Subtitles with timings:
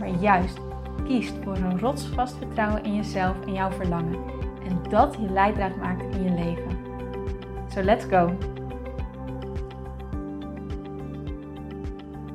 [0.00, 0.58] maar juist
[1.04, 4.24] kiest voor een rotsvast vertrouwen in jezelf en jouw verlangen.
[4.64, 6.78] En dat je leidraad maakt in je leven.
[7.68, 8.36] So let's go!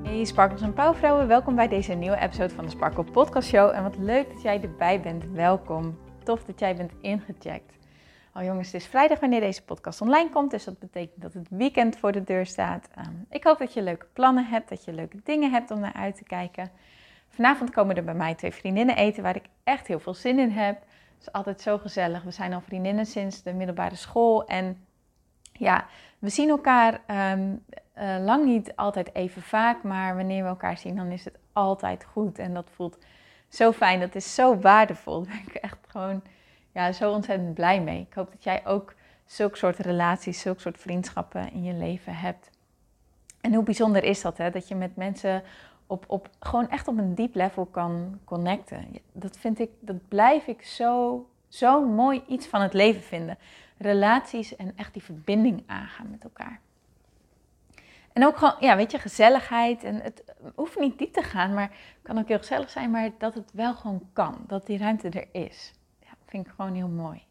[0.03, 3.71] Hey Sparkles en Pauwvrouwen, welkom bij deze nieuwe episode van de Sparkle Podcast Show.
[3.75, 5.25] En wat leuk dat jij erbij bent.
[5.31, 5.97] Welkom.
[6.23, 7.73] Tof dat jij bent ingecheckt.
[8.33, 11.47] Oh jongens, het is vrijdag wanneer deze podcast online komt, dus dat betekent dat het
[11.49, 12.89] weekend voor de deur staat.
[12.95, 15.93] Ehm, ik hoop dat je leuke plannen hebt, dat je leuke dingen hebt om naar
[15.93, 16.71] uit te kijken.
[17.35, 20.49] Vanavond komen er bij mij twee vriendinnen eten waar ik echt heel veel zin in
[20.49, 20.75] heb.
[20.79, 22.23] Het is altijd zo gezellig.
[22.23, 24.45] We zijn al vriendinnen sinds de middelbare school.
[24.47, 24.85] En
[25.51, 25.85] ja,
[26.19, 27.01] we zien elkaar
[27.33, 27.63] um,
[27.97, 29.83] uh, lang niet altijd even vaak.
[29.83, 32.39] Maar wanneer we elkaar zien, dan is het altijd goed.
[32.39, 32.97] En dat voelt
[33.47, 33.99] zo fijn.
[33.99, 35.21] Dat is zo waardevol.
[35.23, 36.21] Daar ben ik echt gewoon
[36.71, 38.01] ja, zo ontzettend blij mee.
[38.09, 38.93] Ik hoop dat jij ook
[39.25, 42.49] zulke soort relaties, zulke soort vriendschappen in je leven hebt.
[43.41, 44.49] En hoe bijzonder is dat, hè?
[44.49, 45.43] Dat je met mensen
[45.87, 48.85] op, op, gewoon echt op een diep level kan connecten.
[49.11, 53.37] Dat vind ik, dat blijf ik zo, zo mooi iets van het leven vinden.
[53.77, 56.59] Relaties en echt die verbinding aangaan met elkaar.
[58.13, 59.83] En ook gewoon, ja, weet je, gezelligheid.
[59.83, 60.23] En het
[60.55, 63.51] hoeft niet diep te gaan, maar het kan ook heel gezellig zijn, maar dat het
[63.53, 64.43] wel gewoon kan.
[64.47, 65.73] Dat die ruimte er is.
[65.99, 67.23] Ja, vind ik gewoon heel mooi.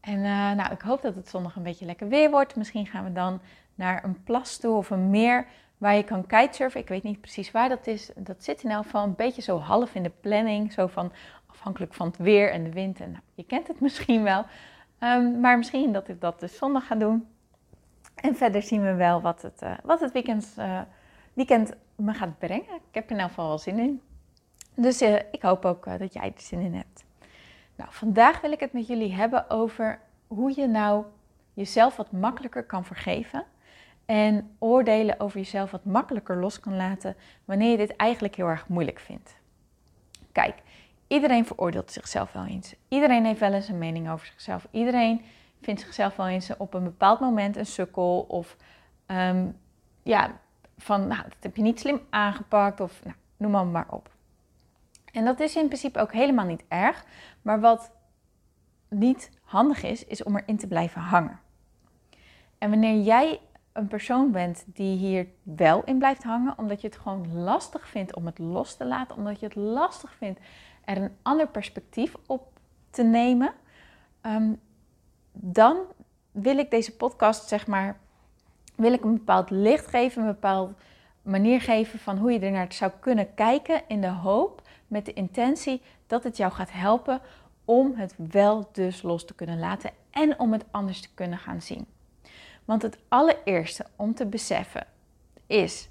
[0.00, 2.56] En uh, nou, ik hoop dat het zondag een beetje lekker weer wordt.
[2.56, 3.40] Misschien gaan we dan
[3.74, 5.46] naar een plas toe of een meer
[5.78, 6.80] waar je kan kitesurfen.
[6.80, 8.10] Ik weet niet precies waar dat is.
[8.16, 10.72] Dat zit in elk geval een beetje zo half in de planning.
[10.72, 11.12] Zo van
[11.46, 13.00] afhankelijk van het weer en de wind.
[13.00, 14.44] En nou, je kent het misschien wel.
[15.00, 17.28] Um, maar misschien dat ik dat dus zondag ga doen.
[18.14, 20.80] En verder zien we wel wat het, uh, wat het weekend, uh,
[21.32, 22.74] weekend me gaat brengen.
[22.74, 24.00] Ik heb er in elk geval wel zin in.
[24.74, 27.04] Dus uh, ik hoop ook dat jij er zin in hebt.
[27.76, 31.04] Nou, vandaag wil ik het met jullie hebben over hoe je nou
[31.54, 33.44] jezelf wat makkelijker kan vergeven
[34.08, 38.68] en oordelen over jezelf wat makkelijker los kan laten wanneer je dit eigenlijk heel erg
[38.68, 39.36] moeilijk vindt.
[40.32, 40.54] Kijk,
[41.06, 42.74] iedereen veroordeelt zichzelf wel eens.
[42.88, 44.66] Iedereen heeft wel eens een mening over zichzelf.
[44.70, 45.24] Iedereen
[45.60, 48.56] vindt zichzelf wel eens op een bepaald moment een sukkel of
[49.06, 49.56] um,
[50.02, 50.38] ja,
[50.78, 54.10] van nou, dat heb je niet slim aangepakt of nou, noem maar, maar op.
[55.12, 57.04] En dat is in principe ook helemaal niet erg,
[57.42, 57.90] maar wat
[58.88, 61.40] niet handig is, is om erin te blijven hangen.
[62.58, 63.40] En wanneer jij
[63.78, 68.14] een persoon bent die hier wel in blijft hangen, omdat je het gewoon lastig vindt
[68.14, 70.40] om het los te laten, omdat je het lastig vindt
[70.88, 72.52] er een ander perspectief op
[72.90, 73.52] te nemen,
[74.22, 74.60] um,
[75.32, 75.76] dan
[76.32, 77.98] wil ik deze podcast, zeg maar,
[78.74, 80.72] wil ik een bepaald licht geven, een bepaalde
[81.22, 85.12] manier geven van hoe je er naar zou kunnen kijken in de hoop, met de
[85.12, 87.20] intentie dat het jou gaat helpen
[87.64, 91.62] om het wel dus los te kunnen laten en om het anders te kunnen gaan
[91.62, 91.86] zien.
[92.68, 94.86] Want het allereerste om te beseffen
[95.46, 95.88] is,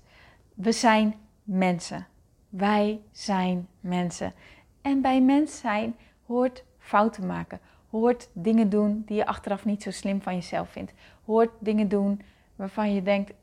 [0.53, 2.07] we zijn mensen.
[2.49, 4.33] Wij zijn mensen.
[4.81, 5.95] En bij mens zijn
[6.25, 7.59] hoort fouten maken.
[7.89, 10.93] Hoort dingen doen die je achteraf niet zo slim van jezelf vindt.
[11.25, 12.21] Hoort dingen doen
[12.55, 13.33] waarvan je denkt,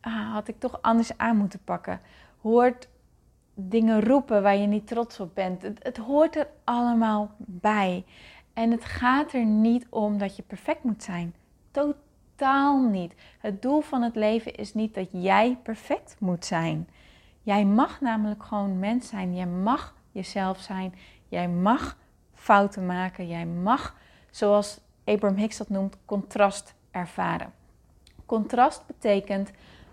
[0.00, 2.00] ah, had ik toch anders aan moeten pakken.
[2.40, 2.88] Hoort
[3.54, 5.62] dingen roepen waar je niet trots op bent.
[5.62, 8.04] Het, hoort er allemaal bij.
[8.52, 11.34] En het gaat er niet om dat je perfect moet zijn.
[11.70, 12.06] Totaal
[12.38, 13.14] totaal niet.
[13.38, 16.88] Het doel van het leven is niet dat jij perfect moet zijn.
[17.42, 19.34] Jij mag namelijk gewoon mens zijn.
[19.34, 20.94] Jij mag jezelf zijn.
[21.28, 21.96] Jij mag
[22.34, 23.28] fouten maken.
[23.28, 23.96] Jij mag,
[24.30, 27.52] zoals Abraham Hicks dat noemt, contrast ervaren.
[28.26, 29.50] Contrast betekent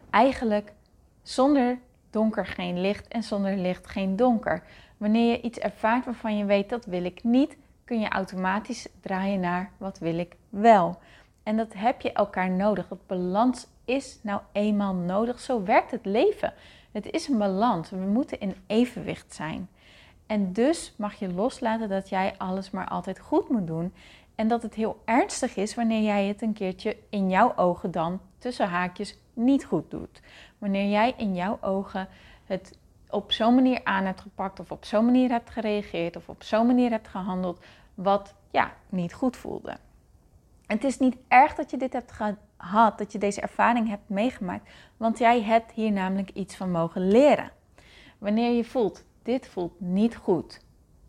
[0.09, 0.73] eigenlijk
[1.21, 1.79] zonder
[2.09, 4.63] donker geen licht en zonder licht geen donker.
[4.97, 9.39] Wanneer je iets ervaart waarvan je weet dat wil ik niet, kun je automatisch draaien
[9.39, 10.99] naar wat wil ik wel.
[11.45, 12.87] En dat heb je elkaar nodig.
[12.87, 15.39] Dat balans is nou eenmaal nodig.
[15.39, 16.53] Zo werkt het leven.
[16.91, 17.89] Het is een balans.
[17.89, 19.69] We moeten in evenwicht zijn.
[20.27, 23.93] En dus mag je loslaten dat jij alles maar altijd goed moet doen.
[24.35, 28.19] En dat het heel ernstig is wanneer jij het een keertje in jouw ogen dan
[28.37, 30.21] tussen haakjes niet goed doet.
[30.57, 32.07] Wanneer jij in jouw ogen
[32.45, 32.77] het
[33.09, 36.67] op zo'n manier aan hebt gepakt of op zo'n manier hebt gereageerd of op zo'n
[36.67, 37.59] manier hebt gehandeld
[37.93, 39.77] wat ja, niet goed voelde.
[40.67, 44.69] Het is niet erg dat je dit hebt gehad, dat je deze ervaring hebt meegemaakt,
[44.97, 47.51] want jij hebt hier namelijk iets van mogen leren.
[48.17, 50.61] Wanneer je voelt, dit voelt niet goed,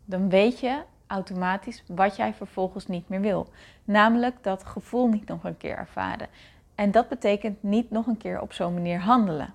[0.05, 3.49] dan weet je automatisch wat jij vervolgens niet meer wil.
[3.83, 6.27] Namelijk dat gevoel niet nog een keer ervaren.
[6.75, 9.53] En dat betekent niet nog een keer op zo'n manier handelen.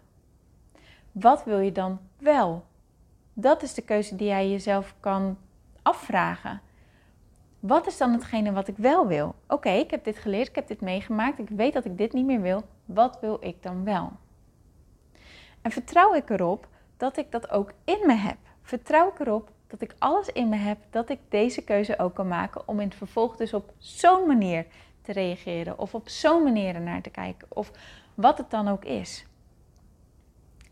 [1.12, 2.64] Wat wil je dan wel?
[3.32, 5.38] Dat is de keuze die jij jezelf kan
[5.82, 6.60] afvragen.
[7.62, 9.34] Wat is dan hetgene wat ik wel wil?
[9.48, 12.24] Oké, ik heb dit geleerd, ik heb dit meegemaakt, ik weet dat ik dit niet
[12.24, 12.64] meer wil.
[12.84, 14.12] Wat wil ik dan wel?
[15.60, 18.36] En vertrouw ik erop dat ik dat ook in me heb?
[18.62, 22.28] Vertrouw ik erop dat ik alles in me heb dat ik deze keuze ook kan
[22.28, 24.66] maken om in het vervolg dus op zo'n manier
[25.02, 27.70] te reageren of op zo'n manier naar te kijken of
[28.14, 29.26] wat het dan ook is.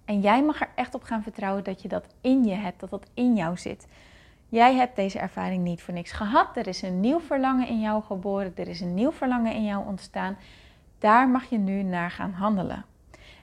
[0.05, 2.91] En jij mag er echt op gaan vertrouwen dat je dat in je hebt, dat
[2.91, 3.87] dat in jou zit.
[4.51, 6.57] Jij hebt deze ervaring niet voor niks gehad.
[6.57, 8.53] Er is een nieuw verlangen in jou geboren.
[8.57, 10.37] Er is een nieuw verlangen in jou ontstaan.
[10.99, 12.85] Daar mag je nu naar gaan handelen.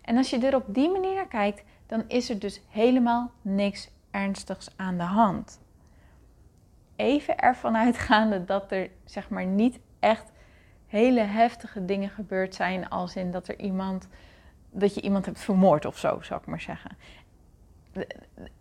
[0.01, 3.89] En als je er op die manier naar kijkt, dan is er dus helemaal niks
[4.12, 5.62] ernstigs aan de hand.
[6.95, 10.31] Even ervan uitgaande dat er zeg maar niet echt
[10.88, 14.07] hele heftige dingen gebeurd zijn, als in dat er iemand
[14.71, 16.98] dat je iemand hebt vermoord of zo, zou ik maar zeggen.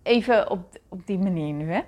[0.02, 1.80] Even op, op die manier nu, hè.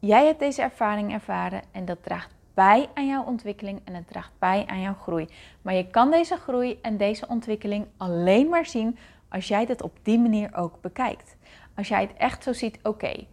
[0.00, 4.32] Jij hebt deze ervaring ervaren en dat draagt bij aan jouw ontwikkeling en het draagt
[4.38, 5.28] bij aan jouw groei.
[5.62, 8.98] Maar je kan deze groei en deze ontwikkeling alleen maar zien
[9.28, 11.36] als jij dit op die manier ook bekijkt.
[11.74, 13.26] Als jij het echt zo ziet, oké,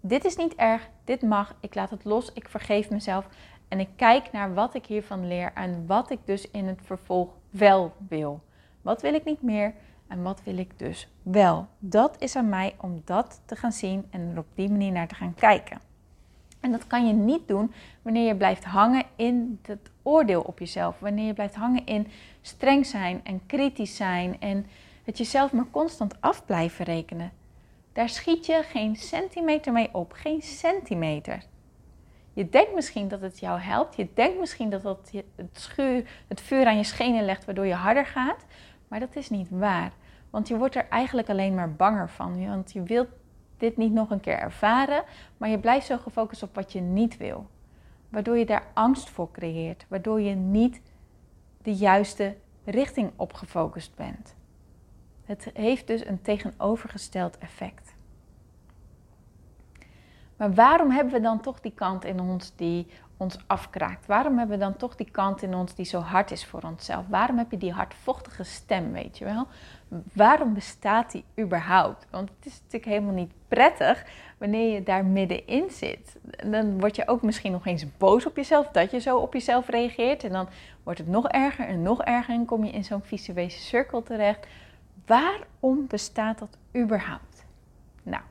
[0.00, 3.28] dit is niet erg, dit mag, ik laat het los, ik vergeef mezelf
[3.68, 7.30] en ik kijk naar wat ik hiervan leer en wat ik dus in het vervolg
[7.50, 8.40] wel wil.
[8.82, 9.74] Wat wil ik niet meer
[10.08, 11.66] en wat wil ik dus wel?
[11.78, 15.08] Dat is aan mij om dat te gaan zien en er op die manier naar
[15.08, 15.92] te gaan kijken.
[16.64, 17.72] En dat kan je niet doen
[18.02, 20.98] wanneer je blijft hangen in het oordeel op jezelf.
[20.98, 22.06] Wanneer je blijft hangen in
[22.40, 24.66] streng zijn en kritisch zijn en
[25.04, 27.32] het jezelf maar constant af blijven rekenen.
[27.92, 30.12] Daar schiet je geen centimeter mee op.
[30.12, 31.42] Geen centimeter.
[32.32, 33.96] Je denkt misschien dat het jou helpt.
[33.96, 37.74] Je denkt misschien dat het het, schuur, het vuur aan je schenen legt waardoor je
[37.74, 38.44] harder gaat.
[38.88, 39.92] Maar dat is niet waar.
[40.30, 42.46] Want je wordt er eigenlijk alleen maar banger van.
[42.46, 43.08] Want je wilt
[43.64, 45.04] dit niet nog een keer ervaren,
[45.36, 47.46] maar je blijft zo gefocust op wat je niet wil.
[48.08, 49.86] Waardoor je daar angst voor creëert.
[49.88, 50.80] Waardoor je niet
[51.62, 54.34] de juiste richting op gefocust bent.
[55.24, 57.94] Het heeft dus een tegenovergesteld effect.
[60.36, 62.86] Maar waarom hebben we dan toch die kant in ons die
[63.16, 64.06] ons afkraakt?
[64.06, 67.06] Waarom hebben we dan toch die kant in ons die zo hard is voor onszelf?
[67.08, 69.46] Waarom heb je die hardvochtige stem, weet je wel?
[70.12, 72.06] Waarom bestaat die überhaupt?
[72.10, 74.04] Want het is natuurlijk helemaal niet prettig
[74.38, 76.16] wanneer je daar middenin zit.
[76.50, 79.68] Dan word je ook misschien nog eens boos op jezelf dat je zo op jezelf
[79.68, 80.24] reageert.
[80.24, 80.48] En dan
[80.82, 84.46] wordt het nog erger en nog erger en kom je in zo'n visuele cirkel terecht.
[85.06, 87.44] Waarom bestaat dat überhaupt?
[88.02, 88.22] Nou,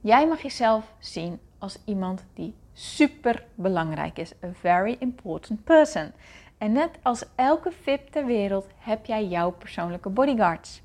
[0.00, 4.32] Jij mag jezelf zien als iemand die super belangrijk is.
[4.44, 6.12] A very important person.
[6.58, 10.82] En net als elke VIP ter wereld heb jij jouw persoonlijke bodyguards.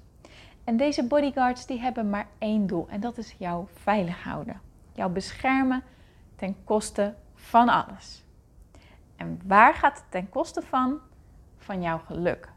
[0.64, 4.62] En deze bodyguards die hebben maar één doel en dat is jou veilig houden.
[4.92, 5.84] Jou beschermen
[6.36, 8.24] ten koste van alles.
[9.16, 11.00] En waar gaat het ten koste van?
[11.58, 12.50] Van jouw geluk.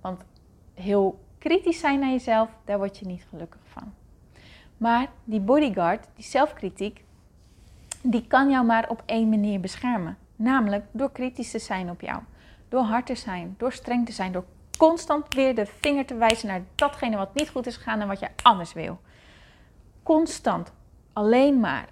[0.00, 0.24] Want
[0.74, 3.92] heel kritisch zijn naar jezelf, daar word je niet gelukkig van.
[4.76, 7.04] Maar die bodyguard, die zelfkritiek,
[8.02, 10.18] die kan jou maar op één manier beschermen.
[10.42, 12.20] Namelijk door kritisch te zijn op jou.
[12.68, 14.44] Door hard te zijn, door streng te zijn, door
[14.78, 18.20] constant weer de vinger te wijzen naar datgene wat niet goed is gegaan en wat
[18.20, 19.00] je anders wil.
[20.02, 20.72] Constant,
[21.12, 21.88] alleen maar.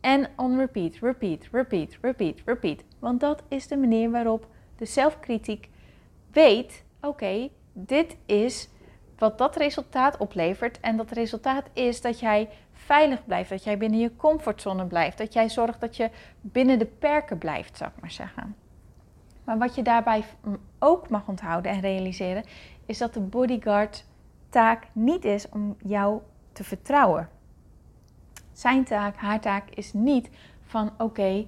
[0.00, 2.84] En on repeat, repeat, repeat, repeat, repeat.
[2.98, 5.68] Want dat is de manier waarop de zelfkritiek
[6.32, 8.68] weet: oké, dit is
[9.18, 10.80] wat dat resultaat oplevert.
[10.80, 12.48] En dat resultaat is dat jij
[12.88, 16.86] veilig blijft, dat jij binnen je comfortzone blijft, dat jij zorgt dat je binnen de
[16.86, 18.56] perken blijft, zou ik maar zeggen.
[19.44, 20.24] Maar wat je daarbij
[20.78, 22.44] ook mag onthouden en realiseren,
[22.86, 24.04] is dat de bodyguard
[24.48, 26.20] taak niet is om jou
[26.52, 27.28] te vertrouwen.
[28.52, 30.30] Zijn taak, haar taak is niet
[30.62, 31.46] van oké,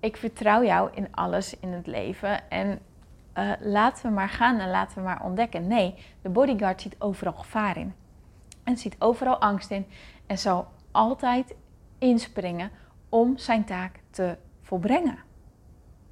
[0.00, 2.78] ik vertrouw jou in alles in het leven en
[3.38, 5.66] uh, laten we maar gaan en laten we maar ontdekken.
[5.66, 7.94] Nee, de bodyguard ziet overal gevaar in.
[8.64, 9.86] En ziet overal angst in.
[10.26, 11.54] En zal altijd
[11.98, 12.70] inspringen
[13.08, 15.18] om zijn taak te volbrengen.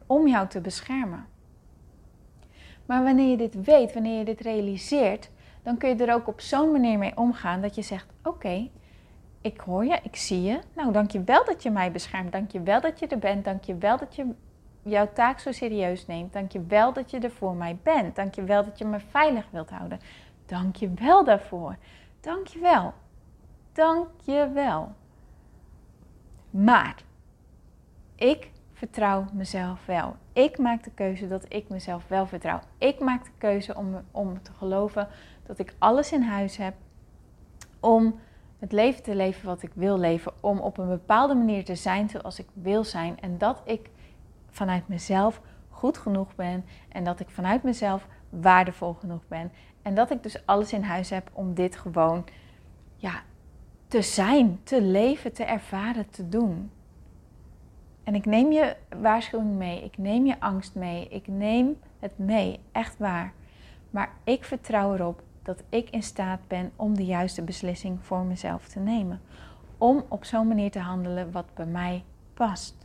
[0.07, 1.27] Om jou te beschermen.
[2.87, 5.31] Maar wanneer je dit weet, wanneer je dit realiseert,
[5.63, 8.69] dan kun je er ook op zo'n manier mee omgaan dat je zegt: Oké,
[9.41, 10.61] ik hoor je, ik zie je.
[10.75, 12.33] Nou, dank je wel dat je mij beschermt.
[12.33, 13.45] Dank je wel dat je er bent.
[13.45, 14.27] Dank je wel dat je
[14.83, 16.33] jouw taak zo serieus neemt.
[16.33, 18.17] Dank je wel dat je er voor mij bent.
[18.17, 20.01] Dank je wel dat je me veilig wilt houden.
[20.47, 21.77] Dank je wel daarvoor.
[22.21, 22.93] Dank je wel.
[23.73, 24.93] Dank je wel.
[26.51, 27.03] Maar
[28.15, 30.17] ik vertrouw mezelf wel.
[30.33, 32.61] Ik maak de keuze dat ik mezelf wel vertrouw.
[32.79, 35.09] Ik maak de keuze om, om te geloven
[35.47, 36.75] dat ik alles in huis heb
[37.81, 38.21] om
[38.59, 40.33] het leven te leven wat ik wil leven.
[40.41, 43.21] Om op een bepaalde manier te zijn zoals ik wil zijn.
[43.21, 43.91] En dat ik
[44.51, 46.65] vanuit mezelf goed genoeg ben.
[46.89, 49.53] En dat ik vanuit mezelf waardevol genoeg ben.
[49.83, 52.25] En dat ik dus alles in huis heb om dit gewoon
[52.97, 53.23] ja,
[53.91, 56.71] te zijn, te leven, te ervaren, te doen.
[58.05, 62.61] En ik neem je waarschuwing mee, ik neem je angst mee, ik neem het mee,
[62.73, 63.33] echt waar.
[63.91, 68.69] Maar ik vertrouw erop dat ik in staat ben om de juiste beslissing voor mezelf
[68.69, 69.21] te nemen.
[69.79, 72.05] Om op zo'n manier te handelen wat bij mij
[72.35, 72.77] past.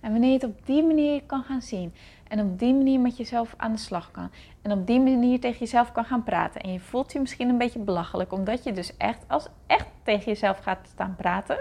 [0.00, 1.92] En wanneer je het op die manier kan gaan zien
[2.28, 4.30] en op die manier met jezelf aan de slag kan
[4.62, 7.58] en op die manier tegen jezelf kan gaan praten en je voelt je misschien een
[7.58, 11.58] beetje belachelijk omdat je dus echt als echt tegen jezelf gaat staan praten,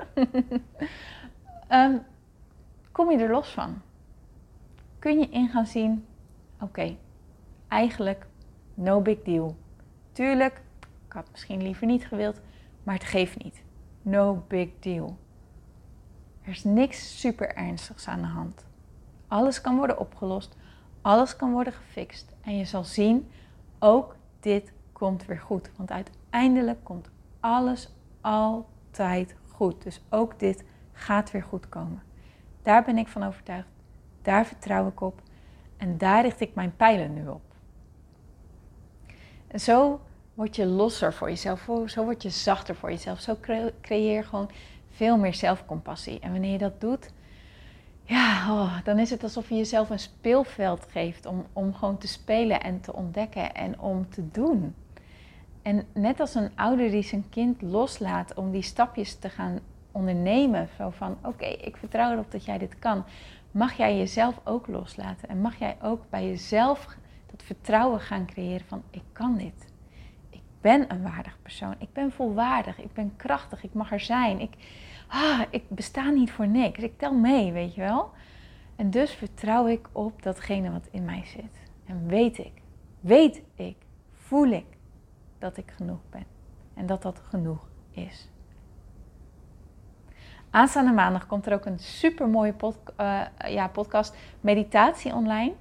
[1.71, 2.01] um,
[2.91, 3.81] kom je er los van.
[4.99, 6.05] Kun je in gaan zien,
[6.61, 6.95] oké,
[7.67, 8.27] eigenlijk
[8.73, 9.55] no big deal.
[10.11, 10.61] Tuurlijk,
[11.07, 12.41] ik had misschien liever niet gewild,
[12.83, 13.63] maar het geeft niet.
[14.01, 15.17] No big deal.
[16.41, 18.66] Er is niks super ernstigs aan de hand.
[19.27, 20.55] Alles kan worden opgelost,
[21.01, 22.35] alles kan worden gefixt.
[22.41, 23.31] En je zal zien,
[23.79, 25.69] ook dit komt weer goed.
[25.75, 27.89] Want uiteindelijk komt alles
[28.21, 29.83] altijd goed.
[29.83, 32.03] Dus ook dit gaat weer goed komen.
[32.61, 33.67] Daar ben ik van overtuigd.
[34.21, 35.21] Daar vertrouw ik op.
[35.77, 37.41] En daar richt ik mijn pijlen nu op.
[39.47, 40.01] En zo
[40.33, 41.69] word je losser voor jezelf.
[41.85, 43.19] Zo word je zachter voor jezelf.
[43.19, 43.37] Zo
[43.81, 44.49] creëer gewoon
[44.89, 46.19] veel meer zelfcompassie.
[46.19, 47.11] En wanneer je dat doet,
[48.07, 52.07] ja, oh, dan is het alsof je jezelf een speelveld geeft om, om gewoon te
[52.07, 54.75] spelen en te ontdekken en om te doen.
[55.61, 59.59] En net als een ouder die zijn kind loslaat om die stapjes te gaan
[59.91, 60.69] ondernemen.
[60.77, 63.03] Zo van, oké, ik vertrouw erop dat jij dit kan.
[63.51, 65.29] Mag jij jezelf ook loslaten.
[65.29, 66.97] En mag jij ook bij jezelf
[67.31, 69.73] dat vertrouwen gaan creëren van, ik kan dit.
[70.29, 71.75] Ik ben een waardig persoon.
[71.77, 72.79] Ik ben volwaardig.
[72.79, 73.63] Ik ben krachtig.
[73.63, 74.39] Ik mag er zijn.
[74.39, 74.53] Ik,
[75.07, 76.79] ah, ik besta niet voor niks.
[76.79, 78.11] Ik tel mee, weet je wel.
[78.75, 81.59] En dus vertrouw ik op datgene wat in mij zit.
[81.85, 82.61] En weet ik,
[82.99, 83.75] weet ik,
[84.11, 84.65] voel ik
[85.39, 86.25] dat ik genoeg ben.
[86.73, 88.29] En dat dat genoeg is.
[90.49, 95.53] Aanstaande maandag komt er ook een super mooie pod, uh, ja, podcast, meditatie online.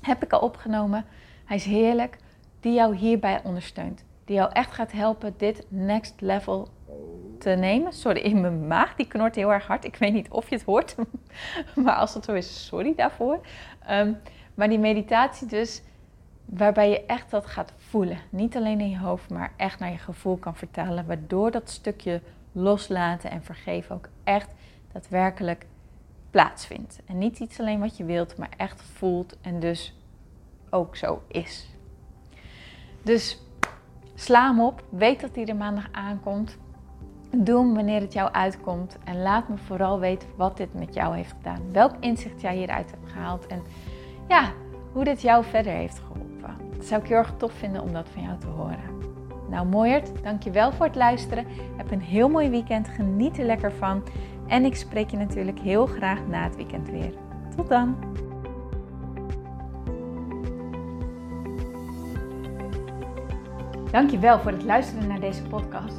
[0.00, 1.04] Heb ik al opgenomen.
[1.44, 2.18] Hij is heerlijk.
[2.60, 4.04] Die jou hierbij ondersteunt.
[4.24, 6.68] Die jou echt gaat helpen dit next level
[7.38, 7.92] te nemen.
[7.92, 9.84] Sorry, in mijn maag, die knort heel erg hard.
[9.84, 10.94] Ik weet niet of je het hoort.
[11.84, 13.40] maar als dat zo is, sorry daarvoor.
[13.86, 14.12] Ehm,
[14.54, 15.82] maar die meditatie dus,
[16.44, 18.18] waarbij je echt dat gaat voelen.
[18.30, 21.06] Niet alleen in je hoofd, maar echt naar je gevoel kan vertalen.
[21.06, 22.20] Waardoor dat stukje
[22.52, 24.50] loslaten en vergeven ook echt
[24.92, 25.66] daadwerkelijk
[26.30, 27.00] plaatsvindt.
[27.06, 29.94] En niet iets alleen wat je wilt, maar echt voelt en dus
[30.70, 31.68] ook zo is.
[33.02, 33.40] Dus
[34.14, 36.56] sla hem op, weet dat hij er maandag aankomt.
[37.30, 41.34] Doe wanneer het jou uitkomt en laat me vooral weten wat dit met jou heeft
[41.36, 41.72] gedaan.
[41.72, 43.62] Welk inzicht jij hieruit hebt gehaald en
[44.28, 44.52] ja,
[44.92, 46.54] hoe dit jou verder heeft geholpen.
[46.76, 48.96] Dat zou ik heel erg tof vinden om dat van jou te horen.
[49.48, 51.46] Nou Mooiert, dankjewel voor het luisteren.
[51.76, 52.88] Heb een heel mooi weekend.
[52.88, 54.02] Geniet er lekker van.
[54.46, 57.12] En ik spreek je natuurlijk heel graag na het weekend weer.
[57.56, 57.96] Tot dan!
[63.90, 65.98] Dankjewel voor het luisteren naar deze podcast.